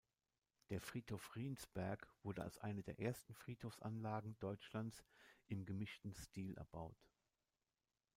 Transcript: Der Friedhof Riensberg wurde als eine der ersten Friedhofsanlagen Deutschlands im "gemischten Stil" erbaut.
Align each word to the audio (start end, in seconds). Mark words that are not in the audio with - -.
Der 0.71 0.81
Friedhof 0.81 1.35
Riensberg 1.35 2.07
wurde 2.23 2.41
als 2.41 2.57
eine 2.57 2.81
der 2.81 2.99
ersten 2.99 3.35
Friedhofsanlagen 3.35 4.35
Deutschlands 4.39 5.03
im 5.45 5.63
"gemischten 5.63 6.15
Stil" 6.15 6.55
erbaut. 6.55 6.97